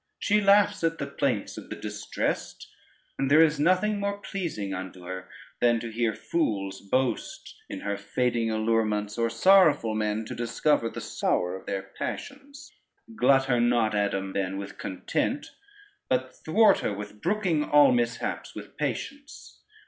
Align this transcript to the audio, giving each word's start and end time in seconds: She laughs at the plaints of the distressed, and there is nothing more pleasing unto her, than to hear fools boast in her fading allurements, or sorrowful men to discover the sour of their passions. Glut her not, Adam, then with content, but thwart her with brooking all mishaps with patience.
She 0.17 0.41
laughs 0.41 0.83
at 0.83 0.97
the 0.97 1.05
plaints 1.05 1.59
of 1.59 1.69
the 1.69 1.75
distressed, 1.75 2.71
and 3.19 3.29
there 3.29 3.43
is 3.43 3.59
nothing 3.59 3.99
more 3.99 4.17
pleasing 4.17 4.73
unto 4.73 5.03
her, 5.05 5.29
than 5.59 5.79
to 5.79 5.91
hear 5.91 6.15
fools 6.15 6.81
boast 6.81 7.55
in 7.69 7.81
her 7.81 7.97
fading 7.97 8.49
allurements, 8.49 9.19
or 9.19 9.29
sorrowful 9.29 9.93
men 9.93 10.25
to 10.25 10.33
discover 10.33 10.89
the 10.89 11.01
sour 11.01 11.55
of 11.55 11.67
their 11.67 11.83
passions. 11.83 12.71
Glut 13.15 13.43
her 13.45 13.59
not, 13.59 13.93
Adam, 13.93 14.33
then 14.33 14.57
with 14.57 14.79
content, 14.79 15.51
but 16.09 16.35
thwart 16.35 16.79
her 16.79 16.95
with 16.95 17.21
brooking 17.21 17.63
all 17.63 17.91
mishaps 17.91 18.55
with 18.55 18.77
patience. 18.77 19.61